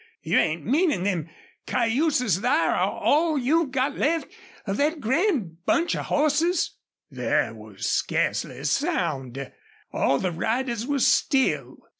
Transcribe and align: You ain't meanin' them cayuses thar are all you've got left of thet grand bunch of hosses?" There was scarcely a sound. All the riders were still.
You 0.23 0.39
ain't 0.39 0.65
meanin' 0.65 1.03
them 1.03 1.29
cayuses 1.67 2.39
thar 2.39 2.71
are 2.71 2.91
all 3.03 3.37
you've 3.37 3.69
got 3.69 3.95
left 3.99 4.33
of 4.65 4.77
thet 4.77 4.99
grand 4.99 5.63
bunch 5.67 5.93
of 5.93 6.05
hosses?" 6.05 6.71
There 7.11 7.53
was 7.53 7.85
scarcely 7.85 8.57
a 8.57 8.65
sound. 8.65 9.51
All 9.93 10.17
the 10.17 10.31
riders 10.31 10.87
were 10.87 10.97
still. 10.97 11.77